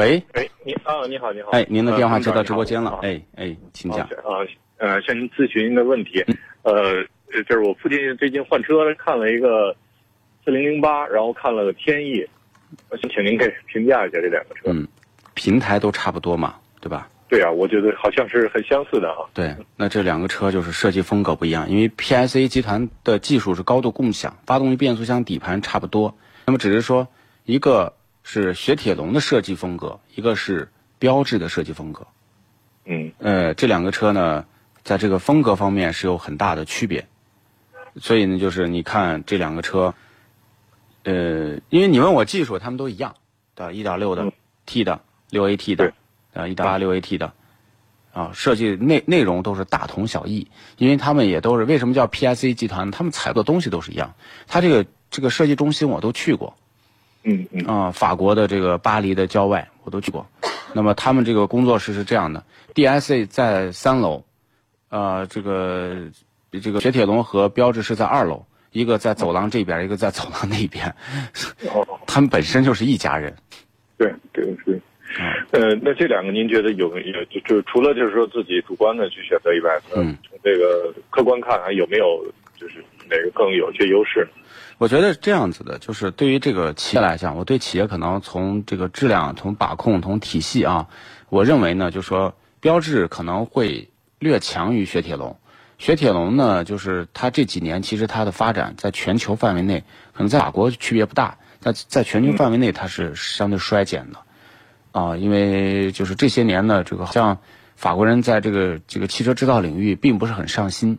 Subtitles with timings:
[0.00, 4.40] 喂，哎，你啊，你好，你好，哎，您的电话接到直播间了，哎哎，请讲啊，
[4.78, 6.24] 呃，向您咨询一个问题，
[6.62, 7.04] 呃，
[7.46, 9.76] 就是我父亲最近换车，看了一个
[10.42, 12.26] 四零零八，然后看了个天翼，
[13.12, 14.62] 请您给评价一下这两个车。
[14.72, 14.88] 嗯，
[15.34, 17.06] 平台都差不多嘛，对吧？
[17.28, 19.28] 对啊，我觉得好像是很相似的啊。
[19.34, 27.06] 对，那这两个车就是设计风格不一样，因为 PSA 集团的技术是高度共享，发动机、变速箱、底盘差不多，那么只是说
[27.44, 27.92] 一个。
[28.22, 32.06] 是雪铁龙的设计风格，一个是标致的设计风格。
[32.84, 34.46] 嗯，呃，这两个车呢，
[34.82, 37.06] 在这个风格方面是有很大的区别。
[37.96, 39.94] 所以呢，就是你看这两个车，
[41.02, 43.16] 呃，因为你问我技术，他们都一样，
[43.54, 43.72] 对吧？
[43.72, 44.32] 一点六的
[44.64, 45.92] T 的，六 AT 的，
[46.32, 47.32] 啊，一点八六 AT 的，
[48.12, 52.90] 啊，设计内内容都是大同小异，因为他们也都是为什么叫 PSC 集团？
[52.92, 54.14] 他们采购的东西都是一样。
[54.46, 56.56] 它这个这个设计中心我都去过。
[57.22, 57.64] 嗯嗯。
[57.66, 60.26] 啊，法国的这个巴黎的郊外我都去过，
[60.72, 64.24] 那么他们这个工作室是这样的，DSA 在三楼，
[64.88, 65.96] 呃，这个
[66.62, 70.94] 这个雪铁龙和标致是在二楼，一个在走廊这边，一个在走廊那边，
[72.06, 73.34] 他们本身就是一家人。
[73.98, 74.80] 对对对，
[75.50, 82.24] 呃，那这两个您觉得有有就就除了就是说自己主观的去选择以外，嗯，从这个客观看还有没有
[82.56, 84.26] 就是哪个更有些优势？
[84.80, 90.88] 我觉得这样子的，就是对于这个企业来讲，我对企业可能从这个质量、从把控、从体系啊，
[91.28, 95.36] 我认为呢，就说标致可能会略强于雪铁龙。
[95.76, 104.18] 雪铁龙呢，就是它这几年其实它的发展在全球范围内，可能在法国区别不大，在在全球范围内它是相对衰减的，
[104.92, 107.36] 啊，因为就是这些年呢，这个像
[107.76, 110.98] 法国人在这个这个汽车制造领域并不是很上心。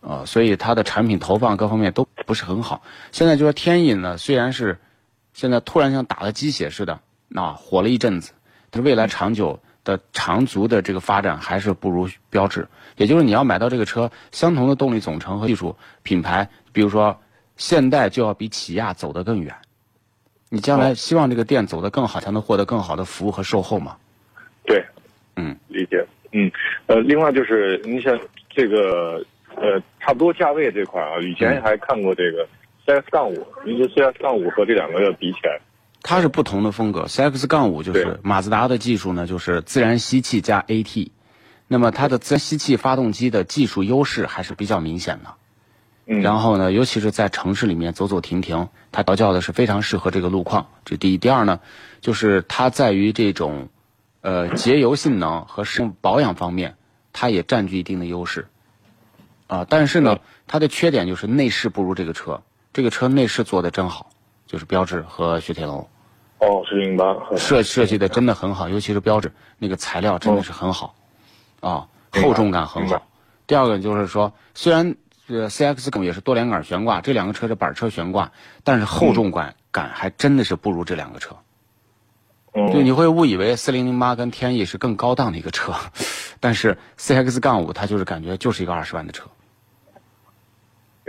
[0.00, 2.82] 啊，所以它的产品投放各方面都不是很好。
[3.12, 4.78] 现在就说天翼呢，虽然是
[5.34, 8.32] 现在突然像打了鸡血似的，那火了一阵子，
[8.70, 12.66] 但是未来长久的长足的这个发展还是不如标致。
[12.96, 17.20] 也就是你要买到这个车，相同的动力总成和技术品牌，比如说
[17.58, 19.54] 现代就要比起亚走得更远。
[20.48, 23.98] 你将来希望这个店走得更好，才能获得更好的服务和售后嘛？
[24.64, 24.82] 对，
[25.36, 26.06] 嗯，理解。
[26.32, 26.50] 嗯，
[26.86, 28.18] 呃，另外就是你想
[28.48, 29.22] 这个。
[29.56, 32.48] 呃，差不多价位这块啊，以前还看过这个
[32.86, 35.60] CX 杠五，因为 CX 杠五和这两个要比起来，
[36.02, 37.04] 它是不同的风格。
[37.04, 41.10] CX 杠五就是马自达的技术呢，就是自然吸气加 AT，
[41.68, 45.34] 那么它的自然吸气发动机的技术优势还是比较明显的。
[46.06, 46.22] 嗯。
[46.22, 50.66] 然后呢，尤其是在城市里面走走停停，它调教的是非常适合这个路况。
[50.84, 51.60] 这第一，第二呢，
[52.00, 53.68] 就是它在于这种
[54.22, 56.76] 呃节油性能和使用保养方面，
[57.12, 58.46] 它也占据一定的优势。
[59.50, 62.40] 啊，但是呢，它的缺点就是内饰不如这个车。
[62.72, 64.10] 这个车内饰做的真好，
[64.46, 65.88] 就是标致和雪铁龙。
[66.38, 67.04] 哦，是零八
[67.36, 70.94] 设设计的真的很好，尤其是标致那个材料真的是很好，
[71.58, 73.02] 啊，厚重感很好。
[73.48, 74.94] 第二个就是说，虽然
[75.26, 78.30] 呃 CX 也是多连杆悬挂，这两个车是板车悬挂，
[78.62, 81.36] 但是厚重感感还真的是不如这两个车。
[82.54, 85.74] 就你会误以为四零零八跟天翼是更高档的一个车，
[86.38, 89.26] 但是 CX 杠五它就是感觉就是一个二十万的车。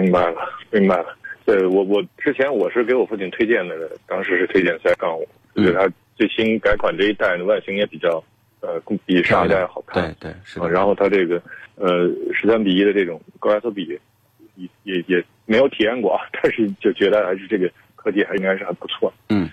[0.00, 1.16] 明白了，明白了。
[1.44, 8.22] 对我，我之前我是给我父亲推荐的，当时是推荐 CX 杠五，就是它最新改款这一代的外形也比较，
[8.60, 10.14] 呃，比上一代好看。
[10.20, 10.60] 对对是。
[10.60, 11.42] 然后它这个，
[11.74, 13.98] 呃，十三比一的这种高压缩比，
[14.54, 19.12] 也也也没有体验过， 但是就觉得还是这个科技还应该是很不错。
[19.28, 19.50] 嗯。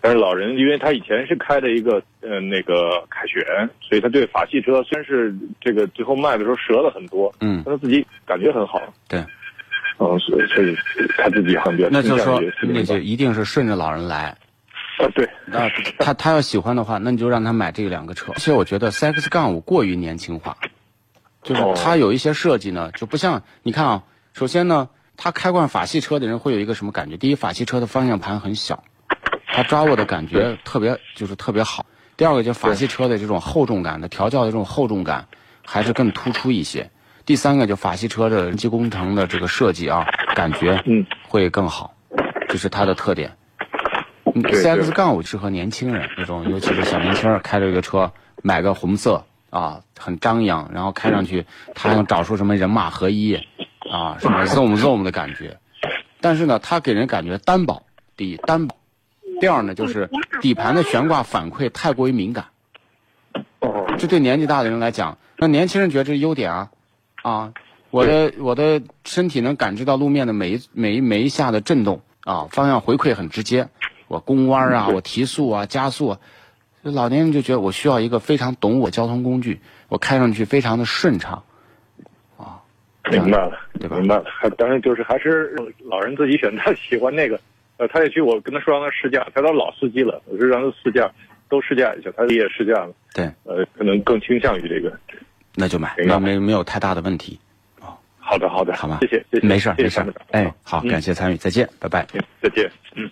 [0.00, 3.42] 但是老人，因为他以前是开的一个，呃，那个凯旋，
[3.80, 8.80] 所以他对法系车虽然是这个最后卖的时候折了很多，嗯，但他自己感觉很好。
[9.08, 9.20] 对。
[9.98, 10.76] 嗯，所以所以
[11.16, 14.36] 他自己很比较那就是说，那就一定是顺着老人来，
[14.98, 18.32] 啊，对，那，他他要喜欢的话，那你就让他买这两个车。
[18.32, 20.56] 而且我觉得 CX 杠五过于年轻化，
[21.42, 24.02] 就是哦它有一些设计呢，就不像你看啊。
[24.34, 27.16] 首先呢，他开惯法系车的人会有一个什么感觉？
[27.16, 28.84] 第一，法系车的方向盘很小，
[29.46, 31.86] 他抓握的感觉特别就是特别好。
[32.18, 35.26] 第二个就是法系车的这种厚重感的调教的这种厚重感
[35.64, 36.90] 还是更突出一些。
[37.26, 40.06] 第三个就法系车的人机工程的这个设计啊，
[40.36, 41.04] 感觉嗯。
[41.28, 41.92] 会更好，
[42.48, 43.36] 这是它的特点。
[44.32, 48.12] 嗯 CX 杠五适合年轻人那种，尤其是小年轻儿开着这个车，
[48.42, 51.44] 买个红色啊，很张扬，然后开上去，
[51.74, 53.34] 他还能找出什么人马合一
[53.90, 55.58] 啊，什么 zoom zoom 的感觉。
[56.20, 57.82] 但是呢，它给人感觉单薄，
[58.16, 58.76] 第一单薄，
[59.40, 60.08] 第二呢就是
[60.40, 62.46] 底盘的悬挂反馈太过于敏感，
[63.60, 66.70] 哦，这对年纪大的人来讲，那年轻人觉得这是优点啊，
[67.26, 67.52] 啊，
[67.90, 73.68] 我的我的身体能感知到路面的每一每一每一下的震动啊，方向回馈很直接，
[74.06, 76.20] 我攻弯啊，我提速啊，加速啊，
[76.84, 79.58] 这老年人就觉得我需要一个非常懂我交通工具，
[79.88, 81.42] 我开上去非常的顺畅，
[82.36, 82.62] 啊。
[83.10, 83.96] 明白了，对吧？
[83.98, 84.24] 明白了。
[84.26, 85.52] 还当然就是还是
[85.82, 87.40] 老人自己选，他喜欢那个，
[87.78, 91.10] 呃，他也去我跟他说让他试驾，他都老司机了，我就让他试驾，
[91.48, 94.96] 都试驾一下，他也试驾了，对，呃，可能更倾向于这个。
[95.56, 97.40] 那就买，那没没有太大的问题，
[98.20, 98.98] 好的，好的，好吗？
[99.00, 102.06] 谢谢，谢谢，没事没事哎，好，嗯感谢参与，再见，拜拜。
[102.12, 103.10] 嗯再见，嗯。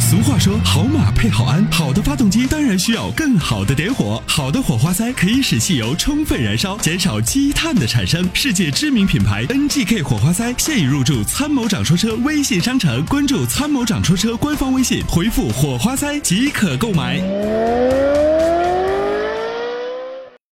[0.00, 4.22] 俗话说，好马配好鞍，好的发动机当然需要更好的点火。
[4.26, 8.28] 好的火花塞可以使汽油充分燃烧，减少积碳的产生。
[8.34, 17.18] 世界知名品牌 NGK 火花塞现已入驻参谋长说车微信商城，关注参谋长说车官方微信，回复火花塞即可购买。